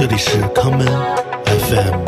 [0.00, 0.86] 这里是康门
[1.44, 2.04] FM。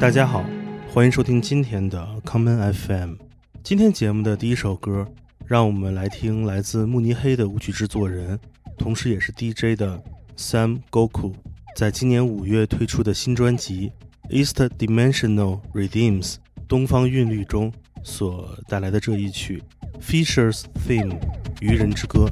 [0.00, 0.44] 大家好，
[0.92, 3.14] 欢迎收听今天的康门 FM。
[3.62, 5.06] 今天节目的第一首歌，
[5.46, 8.36] 让我们来听来自慕尼黑的舞曲制作人，
[8.76, 10.02] 同时也是 DJ 的
[10.36, 11.32] Sam Goku，
[11.76, 13.88] 在今年五月推出的新专辑
[14.30, 16.34] 《East Dimensional Redeems》
[16.68, 17.72] 东方韵律中
[18.04, 19.62] 所带来的这一曲
[20.00, 21.18] 《Fisher's Theme》
[21.60, 22.30] 渔人之歌。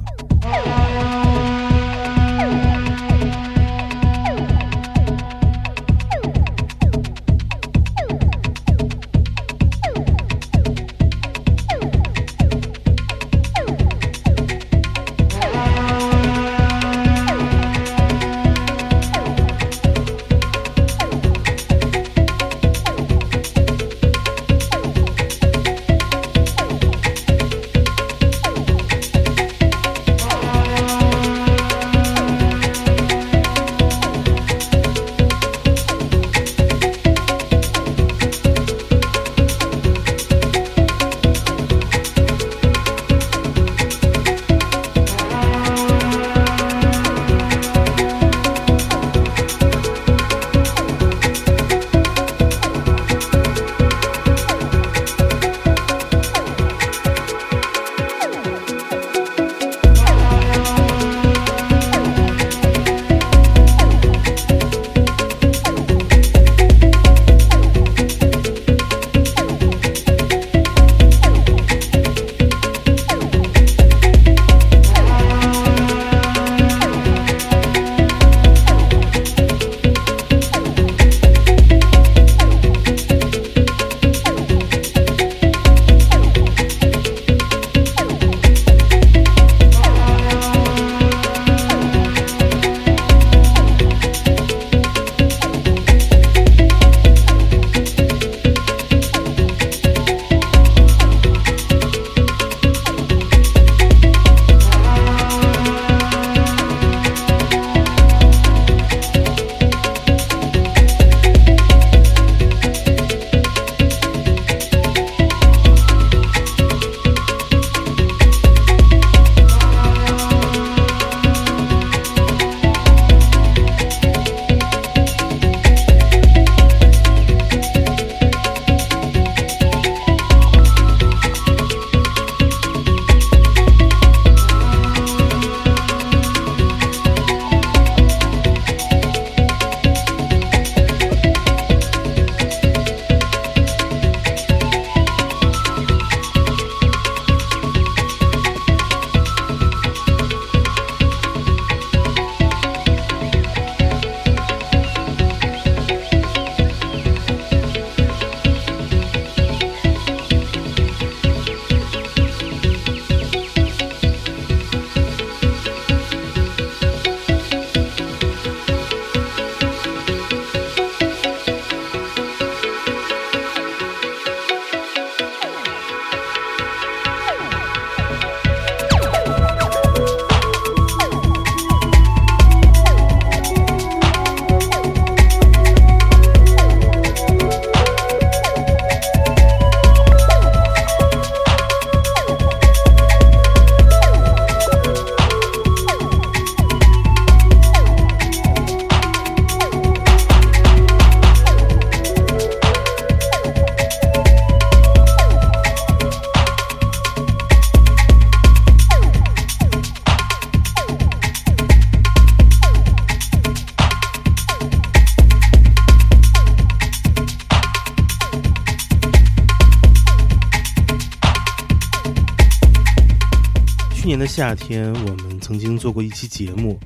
[224.39, 226.79] 夏天，我们曾经做过一期节目，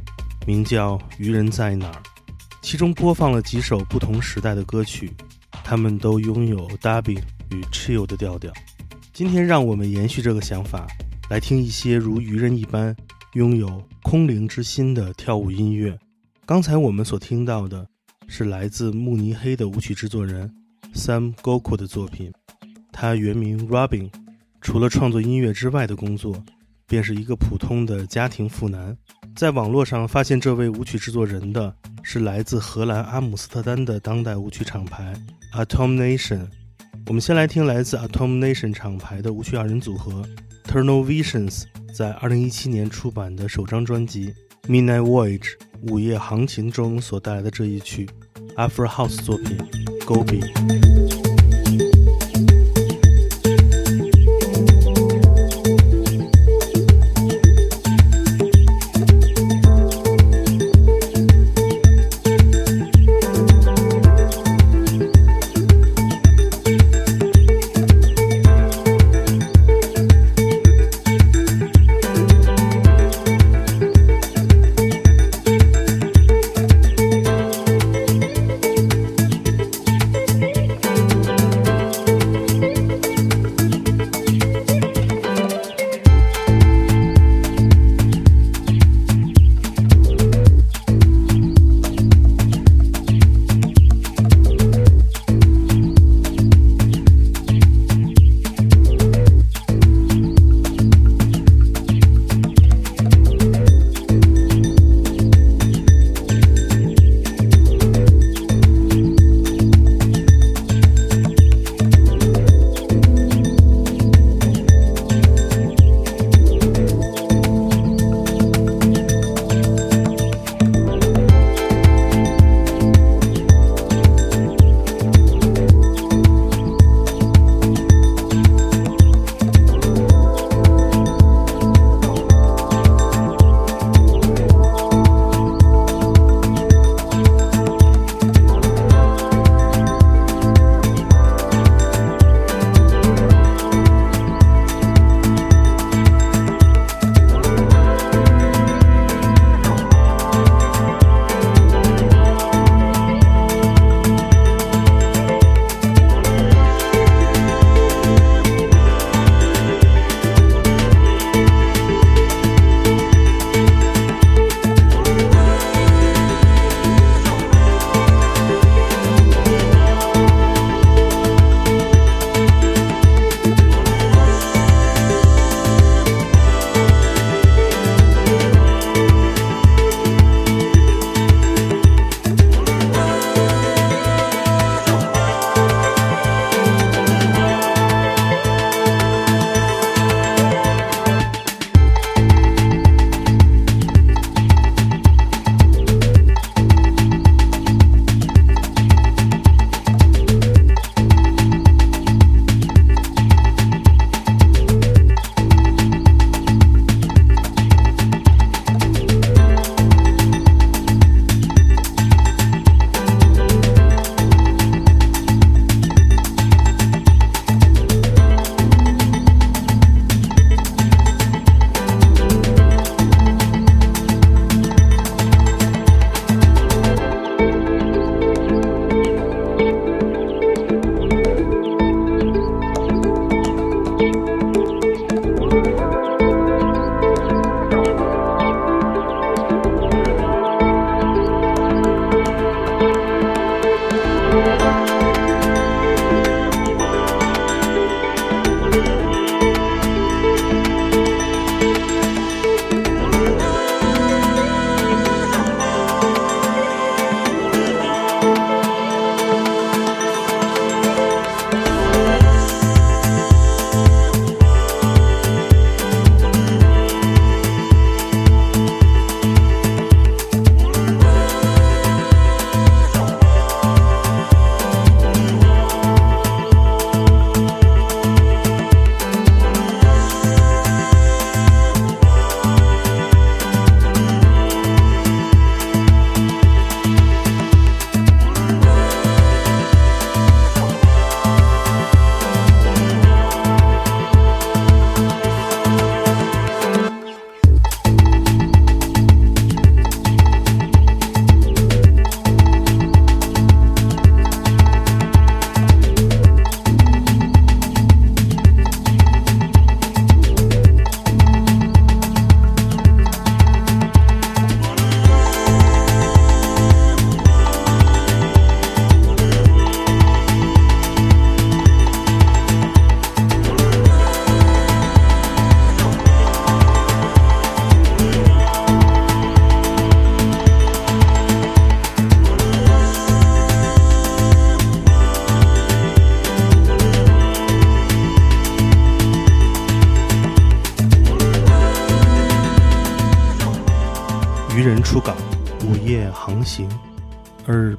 [0.48, 1.92] 名叫《渔人在哪儿》，
[2.64, 5.14] 其中播放了几首不同时代的歌曲，
[5.64, 7.22] 他们都拥有 dubbing
[7.52, 8.52] 与 chill 的调调。
[9.14, 10.88] 今天，让我们延续这个想法，
[11.30, 12.96] 来听一些如渔人一般
[13.34, 15.96] 拥有空灵之心的跳舞音乐。
[16.48, 17.88] 刚才我们所听到的
[18.28, 20.52] 是来自慕尼黑的舞曲制作人
[20.96, 22.34] Sam Goku 的作品，
[22.92, 24.10] 他原名 Robin，
[24.60, 26.44] 除了创作音乐之外的工作。
[26.88, 28.96] 便是一个普通的家庭妇男，
[29.36, 35.14] 在网络上发现这位舞曲制作人的是来自荷兰阿姆斯特丹的当代舞曲厂牌
[35.54, 36.48] Atom Nation。
[37.08, 40.24] 我们先来听来自 Atom Nation 厂牌的舞曲二人组合
[40.66, 41.64] Tunnel Visions
[41.94, 44.34] 在2017年出版的首张专辑
[44.68, 45.40] 《Midnight Voyage》
[45.92, 48.08] 午夜航行中所带来的这一曲
[48.56, 49.58] Afro House 作品
[50.06, 50.42] 《Gobi》。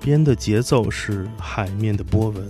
[0.04, 2.46] 边的节奏是海面的波纹。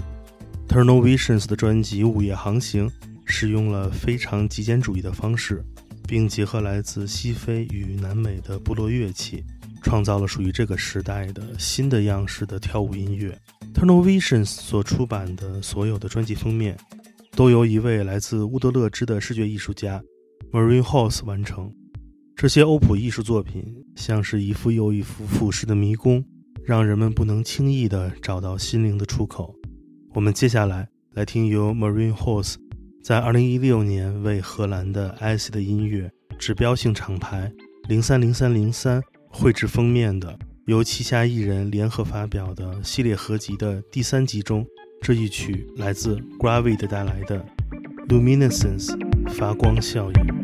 [0.67, 2.89] Tunnel Visions 的专辑《午夜航行》
[3.25, 5.65] 使用了非常极简主义的方式，
[6.05, 9.45] 并结合来自西非与南美的部落乐器，
[9.85, 13.39] 创造了属于这个时代的新的样式的跳舞音乐。
[13.73, 16.77] Tunnel Visions 所出版的所有的专辑封面，
[17.37, 20.03] 都由一位来自乌德勒支的视觉艺术家
[20.51, 21.73] Marine House 完成。
[22.35, 26.25] 这些欧普艺术作品像是一幅又一幅俯视的迷宫，
[26.65, 29.55] 让人们不能轻易地找到心灵的出口。
[30.15, 32.55] 我们接下来来听由 Marine Horse
[33.03, 37.53] 在2016年为荷兰的 IC 的音乐指标性厂牌
[37.89, 44.67] 030303绘制封面的，由旗下艺人联合发表的系列合集的第三集中
[45.03, 47.45] 这一曲来自 Gravity 带来的
[48.09, 48.97] Luminescence
[49.29, 50.44] 发光效应。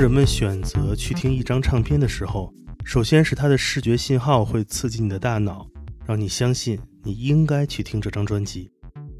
[0.00, 2.50] 人们选择去听一张唱片的时候，
[2.86, 5.68] 首先是它的视觉信号会刺激你的大脑，
[6.06, 8.70] 让你相信你应该去听这张专辑。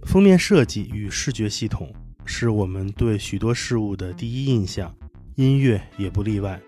[0.04, 1.92] 封面设计与视觉系统
[2.24, 4.90] 是我们对许多事物的第一印象，
[5.34, 6.58] 音乐也不例外。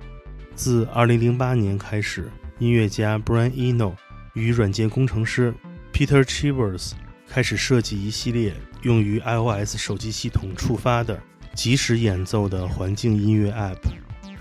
[0.54, 3.94] 自2008年开始，音乐家 Brian Eno
[4.34, 5.54] 与软件工程师
[5.90, 6.90] Peter Chivers
[7.26, 11.18] 开始设计一系列用于 iOS 手机系统触发的。
[11.54, 13.76] 即时演奏的环境音乐 App，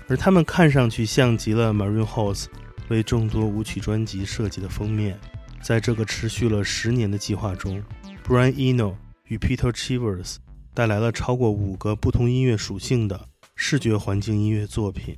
[0.08, 2.46] 而他们看上去像极了 Marine House
[2.88, 5.18] 为众多舞曲专辑设计的封面。
[5.62, 7.82] 在这个持续了十年的计划中
[8.26, 8.94] ，Brian Eno
[9.28, 10.36] 与 Peter Chivers
[10.74, 15.16] 带来了超过五个不同音乐属性的视觉环境音乐作品。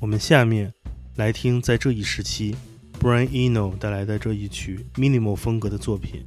[0.00, 0.72] 我们下面
[1.14, 2.56] 来听在这一时期
[3.00, 6.24] Brian Eno 带来的这一曲 Minimal 风格的作品。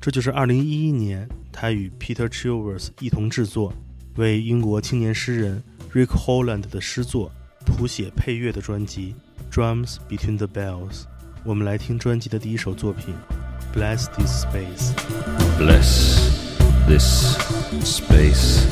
[0.00, 3.74] 这就是2011年他与 Peter Chivers 一同制作，
[4.14, 5.60] 为英国青年诗人
[5.92, 7.32] Rick Holland 的诗作
[7.67, 9.15] 谱写配乐的专辑《
[9.53, 11.01] Drums Between the Bells》。
[11.43, 13.13] 我们来听专辑的第一首作品《
[13.77, 14.93] Bless This Space》。
[15.57, 16.29] Bless
[16.87, 17.37] this
[17.83, 18.65] space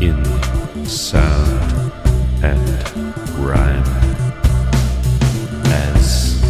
[0.00, 0.22] in
[0.86, 1.92] sound
[2.42, 2.60] and
[3.38, 3.84] rhyme
[5.64, 6.42] as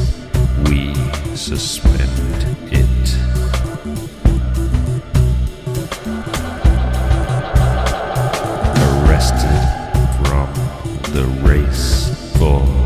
[0.65, 0.95] we
[1.37, 2.19] suspend
[11.44, 12.83] race for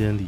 [0.00, 0.26] 间里，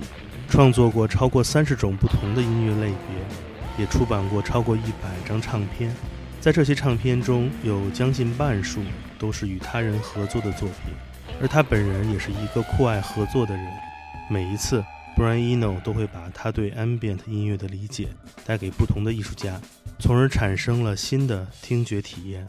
[0.51, 5.91] 创作过超过三十种不同的音乐类别，也出版过超过一百张唱片。
[6.41, 8.83] 在这些唱片中，有将近半数
[9.19, 10.93] 都是与他人合作的作品，
[11.41, 13.67] 而他本人也是一个酷爱合作的人。
[14.29, 14.85] 每一次
[15.17, 18.09] ，Brian Eno 都会把他对 ambient 音乐的理解
[18.45, 19.59] 带给不同的艺术家，
[19.99, 22.47] 从而产生了新的听觉体验。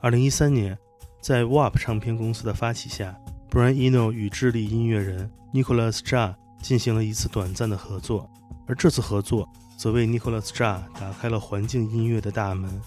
[0.00, 0.76] 二零一三年，
[1.20, 3.16] 在 WAP 唱片公司的发起下
[3.50, 8.28] ，Brian Eno 与智利音乐人 Nicholas Jar 进行了一次短暂的合作，
[8.66, 12.80] 而这次合作则为 Nicholas Jar 打开了环境音乐的大门。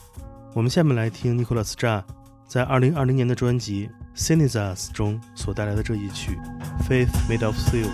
[0.53, 2.03] 我们下面来听 Nicholas Jar
[2.47, 6.37] 在2020年的专辑《Cinezas》中所带来的这一曲
[6.89, 7.87] 《Faith Made of Steel》。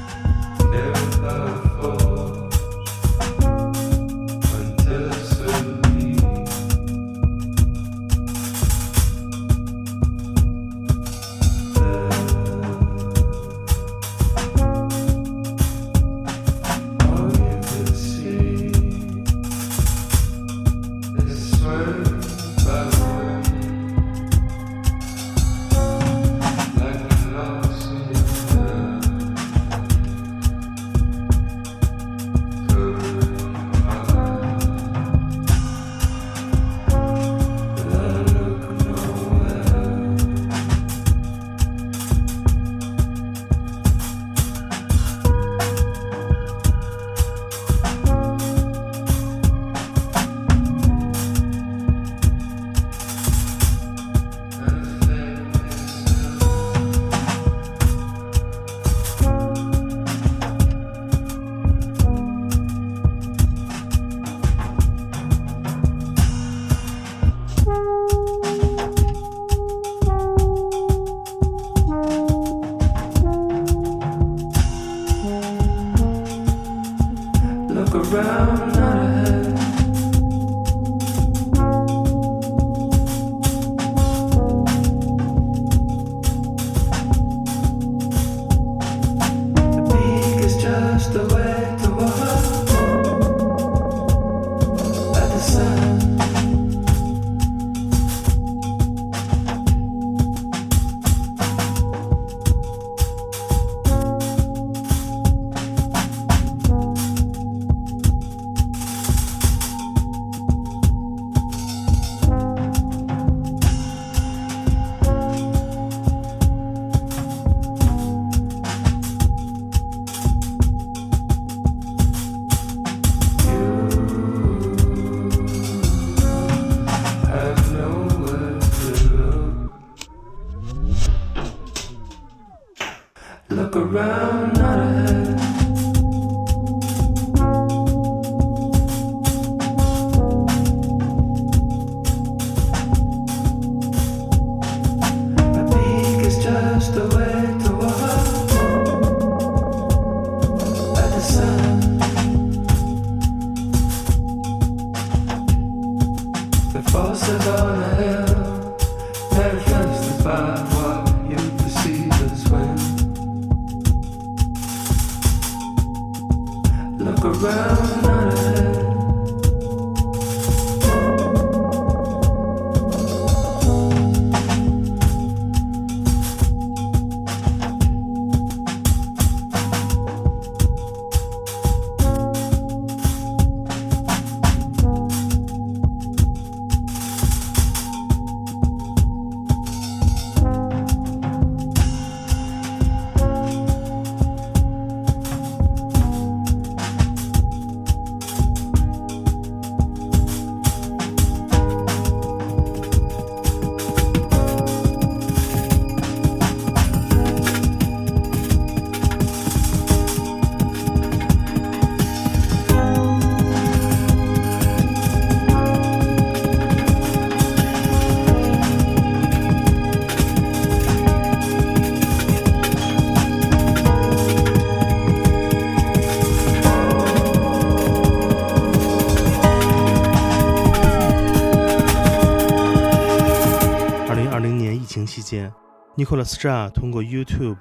[236.08, 237.58] ，Nicholas Jar 通过 YouTube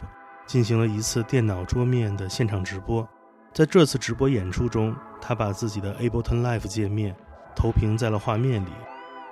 [0.46, 3.06] 进行了一次电脑桌面的现场直播。
[3.52, 7.16] 在这次直播演出中，他把自己的 Ableton Live 界面
[7.56, 8.70] 投屏在了画面里，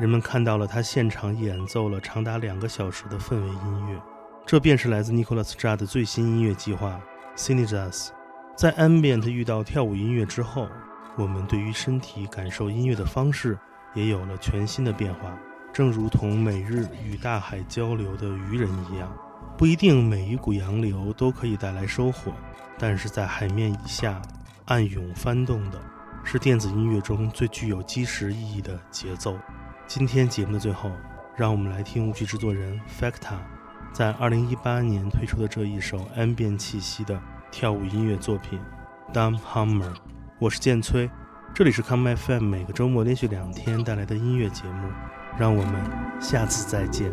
[0.01, 4.03] 人们看到了他现场演奏了长达两个小时的氛围音乐。
[4.45, 7.01] 这便是来自 Nicholas Jar 的最新音乐计划
[7.37, 8.13] c i n e j a s。
[8.57, 10.69] 在 Ambient 遇到跳舞音乐之后，
[11.17, 13.57] 我们对于身体感受音乐的方式
[13.95, 15.39] 也有了全新的变化。
[15.75, 19.13] 正如同每日与大海交流的渔人一样，
[19.59, 22.33] 不一定每一股洋流都可以带来收获，
[22.79, 24.23] 但是在海面以下
[24.67, 25.83] 暗涌翻动的，
[26.23, 29.37] 是电子音乐中最具有基石意义的节奏。
[29.89, 30.93] 今天节目的最后，
[31.37, 33.35] 让我们来听舞曲制作人 Facta
[33.93, 38.61] 在2018年推出的这一首 Am 变气息的跳舞音乐作品
[39.13, 39.93] 《Dumb Hummer》。
[40.39, 41.11] 我是建崔，
[41.53, 44.89] 这里是 Come FM 每个周末连续两天带来的音乐节目。
[45.39, 45.75] 让我们
[46.21, 47.11] 下次再见。